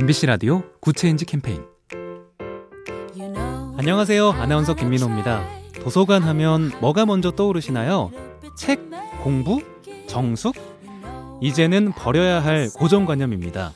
[0.00, 1.64] MBC 라디오 good change 캠페인
[3.76, 4.30] 안녕하세요.
[4.30, 5.42] 아나운서 김민호입니다.
[5.82, 8.12] 도서관 하면 뭐가 먼저 떠오르시나요?
[8.56, 8.88] 책,
[9.24, 9.60] 공부,
[10.06, 10.54] 정숙?
[11.40, 13.72] 이제는 버려야 할 고정관념입니다.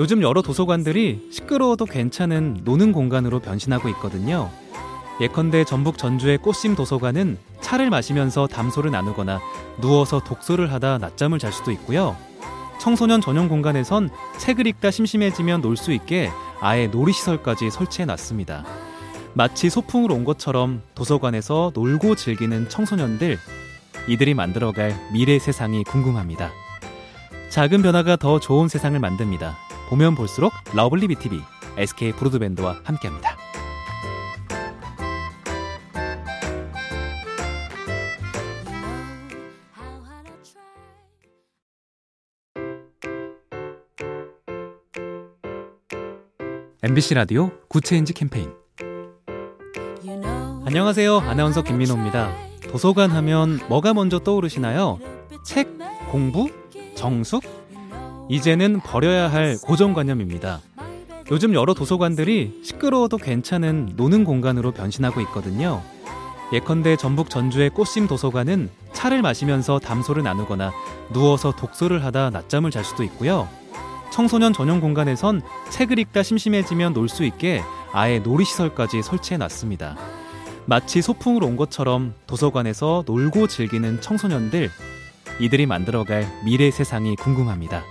[0.00, 4.50] 요즘 여러 도서관들이 시끄러워도 괜찮은 노는 공간으로 변신하고 있거든요.
[5.20, 9.40] 예컨대 전북 전주의 꽃심 도서관은 차를 마시면서 담소를 나누거나
[9.80, 12.16] 누워서 독서를 하다 낮잠을 잘 수도 있고요.
[12.84, 16.30] 청소년 전용 공간에선 책을 읽다 심심해지면 놀 수 있게
[16.60, 18.62] 아예 놀이시설까지 설치해 놨습니다.
[19.32, 23.38] 마치 소풍을 온 것처럼 도서관에서 놀고 즐기는 청소년들,
[24.06, 26.52] 이들이 만들어갈 미래 세상이 궁금합니다.
[27.48, 29.56] 작은 변화가 더 좋은 세상을 만듭니다.
[29.88, 31.40] 보면 볼수록 lovely B tv
[31.78, 33.33] SK 브로드밴드와 함께합니다.
[46.84, 48.52] MBC 라디오 good change 캠페인
[50.66, 51.16] 안녕하세요.
[51.16, 52.30] 아나운서 김민호입니다.
[52.70, 54.98] 도서관 하면 뭐가 먼저 떠오르시나요?
[55.46, 55.78] 책,
[56.10, 56.50] 공부,
[56.94, 57.42] 정숙?
[58.28, 60.60] 이제는 버려야 할 고정관념입니다.
[61.30, 65.80] 요즘 여러 도서관들이 시끄러워도 괜찮은 노는 공간으로 변신하고 있거든요.
[66.52, 70.70] 예컨대 전북 전주의 꽃심 도서관은 차를 마시면서 담소를 나누거나
[71.14, 73.48] 누워서 독서를 하다 낮잠을 잘 수도 있고요.
[74.10, 79.96] 청소년 전용 공간에선 책을 읽다 심심해지면 놀 수 있게 아예 놀이시설까지 설치해 놨습니다.
[80.66, 84.70] 마치 소풍을 온 것처럼 도서관에서 놀고 즐기는 청소년들,
[85.40, 87.82] 이들이 만들어갈 미래 세상이 궁금합니다.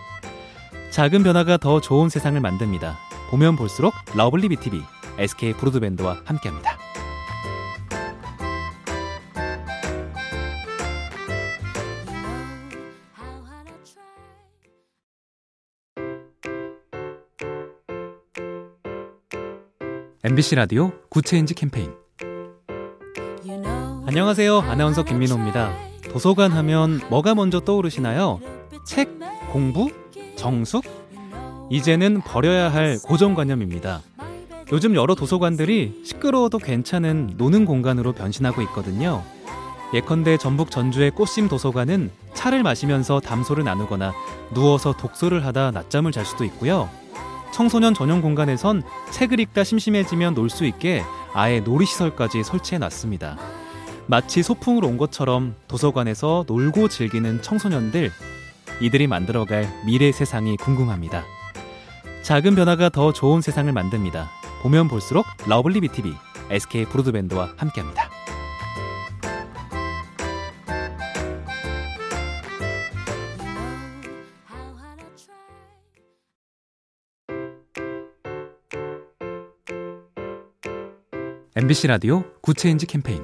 [0.92, 2.98] 작은 변화가 더 좋은 세상을 만듭니다.
[3.30, 4.82] 보면 볼수록 lovely B tv
[5.18, 6.78] SK 브로드밴드와 함께합니다.
[20.26, 21.92] MBC 라디오 good change 캠페인
[24.08, 24.60] 안녕하세요.
[24.60, 25.74] 아나운서 김민호입니다.
[26.14, 28.40] 도서관 하면 뭐가 먼저 떠오르시나요?
[28.88, 29.20] 책,
[29.52, 29.92] 공부,
[30.38, 30.86] 정숙?
[31.70, 34.02] 이제는 버려야 할 고정관념입니다.
[34.72, 39.22] 요즘 여러 도서관들이 시끄러워도 괜찮은 노는 공간으로 변신하고 있거든요.
[39.94, 44.14] 예컨대 전북 전주의 꽃심 도서관은 차를 마시면서 담소를 나누거나
[44.54, 46.90] 누워서 독서를 하다 낮잠을 잘 수도 있고요.
[47.54, 51.04] 청소년 전용 공간에선 책을 읽다 심심해지면 놀 수 있게
[51.34, 53.38] 아예 놀이시설까지 설치해 놨습니다.
[54.08, 58.12] 마치 소풍을 온 것처럼 도서관에서 놀고 즐기는 청소년들,
[58.82, 61.24] 이들이 만들어갈 미래 세상이 궁금합니다.
[62.24, 64.30] 작은 변화가 더 좋은 세상을 만듭니다.
[64.62, 66.14] 보면 볼수록 lovely B tv
[66.50, 68.13] SK 브로드밴드와 함께합니다.
[81.56, 83.24] MBC 라디오 good change 캠페인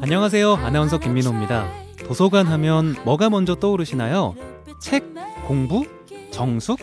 [0.00, 0.54] 안녕하세요.
[0.54, 1.68] 아나운서 김민호입니다.
[2.06, 4.34] 도서관 하면 뭐가 먼저 떠오르시나요?
[4.80, 5.12] 책,
[5.46, 5.84] 공부,
[6.30, 6.78] 정숙?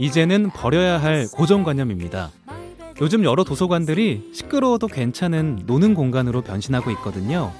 [0.00, 2.30] 이제는 버려야 할 고정관념입니다.
[3.00, 7.52] 요즘 여러 도서관들이 시끄러워도 괜찮은 노는 공간으로 변신하고 있거든요.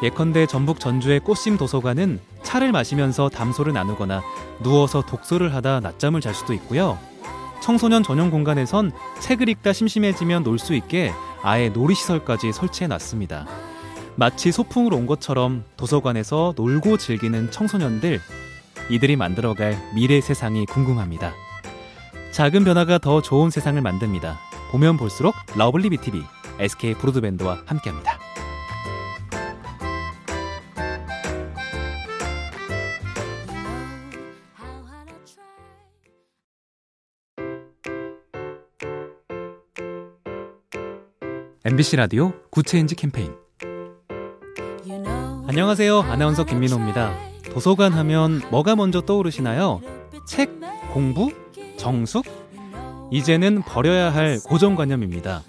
[0.00, 4.22] 예컨대 전북 전주의 꽃심 도서관은 차를 마시면서 담소를 나누거나
[4.62, 6.98] 누워서 독서를 하다 낮잠을 잘 수도 있고요.
[7.60, 11.12] 청소년 전용 공간에선 책을 읽다 심심해지면 놀 수 있게
[11.42, 13.46] 아예 놀이시설까지 설치해 놨습니다.
[14.16, 18.20] 마치 소풍을 온 것처럼 도서관에서 놀고 즐기는 청소년들,
[18.90, 21.32] 이들이 만들어갈 미래 세상이 궁금합니다.
[22.32, 24.38] 작은 변화가 더 좋은 세상을 만듭니다.
[24.70, 26.22] 보면 볼수록 lovely B tv
[26.58, 28.19] SK 브로드밴드와 함께합니다.
[41.70, 43.32] MBC 라디오 good change 캠페인
[45.46, 46.00] 안녕하세요.
[46.00, 47.14] 아나운서 김민호입니다.
[47.52, 49.80] 도서관 하면 뭐가 먼저 떠오르시나요?
[50.26, 50.50] 책,
[50.92, 51.30] 공부,
[51.76, 52.26] 정숙?
[53.12, 55.42] 이제는 버려야 할 고정관념입니다.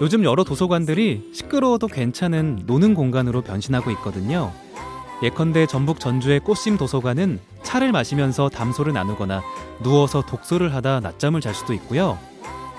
[0.00, 4.52] 요즘 여러 도서관들이 시끄러워도 괜찮은 노는 공간으로 변신하고 있거든요.
[5.24, 9.42] 예컨대 전북 전주의 꽃심 도서관은 차를 마시면서 담소를 나누거나
[9.82, 12.16] 누워서 독서를 하다 낮잠을 잘 수도 있고요.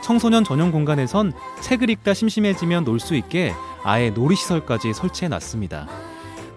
[0.04, 3.54] 청소년 전용 공간에선 책을 읽다 심심해지면 놀 수 있게
[3.84, 5.88] 아예 놀이시설까지 설치해 놨습니다.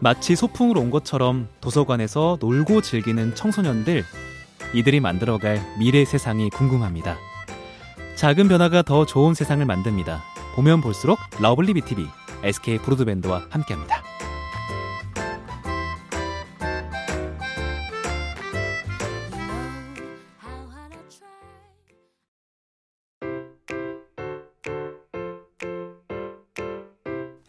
[0.01, 4.05] 마치 소풍을 온 것처럼 도서관에서 놀고 즐기는 청소년들,
[4.75, 7.17] 이들이 만들어갈 미래 세상이 궁금합니다.
[8.17, 10.23] 작은 변화가 더 좋은 세상을 만듭니다.
[10.57, 12.07] 보면 볼수록 lovely B tv
[12.43, 14.02] SK 브로드밴드와 함께합니다.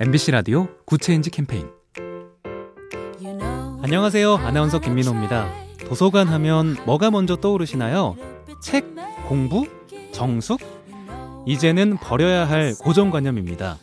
[0.06, 1.70] MBC 라디오 good change 캠페인
[3.82, 4.36] 안녕하세요.
[4.36, 5.48] 아나운서 김민호입니다.
[5.88, 8.18] 도서관 하면 뭐가 먼저 떠오르시나요?
[8.62, 8.94] 책,
[9.30, 9.66] 공부,
[10.12, 10.60] 정숙?
[11.46, 13.78] 이제는 버려야 할 고정관념입니다.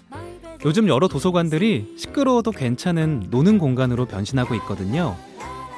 [0.67, 5.17] 요즘 여러 도서관들이 시끄러워도 괜찮은 노는 공간으로 변신하고 있거든요.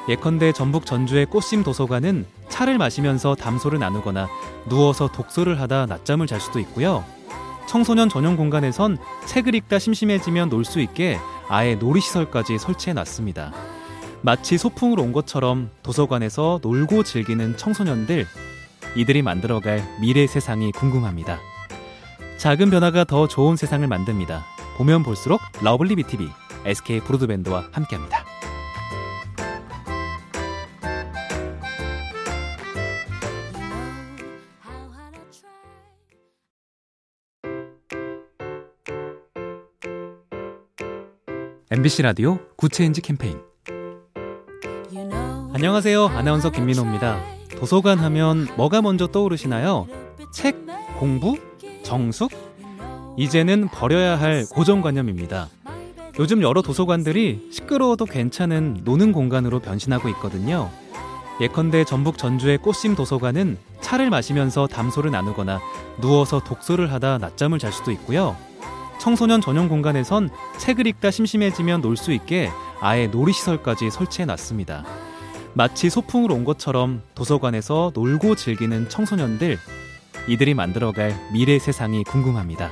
[0.09, 4.29] 예컨대 전북 전주의 꽃심 도서관은 차를 마시면서 담소를 나누거나
[4.69, 7.05] 누워서 독서를 하다 낮잠을 잘 수도 있고요.
[7.67, 11.19] 청소년 전용 공간에선 책을 읽다 심심해지면 놀 수 있게
[11.49, 13.53] 아예 놀이시설까지 설치해 놨습니다.
[14.23, 18.27] 마치 소풍을 온 것처럼 도서관에서 놀고 즐기는 청소년들,
[18.97, 21.41] 이들이 만들어갈 미래 세상이 궁금합니다.
[22.39, 24.45] 작은 변화가 더 좋은 세상을 만듭니다.
[24.77, 26.29] 보면 볼수록 lovely B tv
[26.65, 28.22] SK 브로드밴드와 함께합니다.
[41.73, 43.41] MBC 라디오 good change 캠페인
[45.55, 46.05] 안녕하세요.
[46.05, 47.19] 아나운서 김민호입니다.
[47.59, 49.87] 도서관 하면 뭐가 먼저 떠오르시나요?
[50.35, 50.67] 책,
[50.99, 51.39] 공부,
[51.83, 52.31] 정숙?
[53.17, 55.49] 이제는 버려야 할 고정관념입니다.
[56.19, 60.71] 요즘 여러 도서관들이 시끄러워도 괜찮은 노는 공간으로 변신하고 있거든요.
[61.41, 65.59] 예컨대 전북 전주의 꽃심 도서관은 차를 마시면서 담소를 나누거나
[66.03, 68.37] 누워서 독서를 하다 낮잠을 잘 수도 있고요.
[69.03, 72.51] 청소년 전용 공간에선 책을 읽다 심심해지면 놀 수 있게
[72.81, 74.85] 아예 놀이시설까지 설치해 놨습니다.
[75.55, 79.59] 마치 소풍을 온 것처럼 도서관에서 놀고 즐기는 청소년들,
[80.29, 82.71] 이들이 만들어갈 미래 세상이 궁금합니다.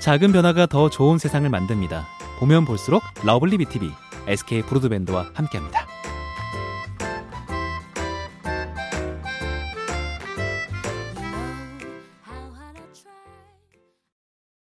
[0.00, 2.06] 작은 변화가 더 좋은 세상을 만듭니다.
[2.38, 3.90] 보면 볼수록 lovely B tv
[4.26, 5.81] SK 브로드밴드와 함께합니다.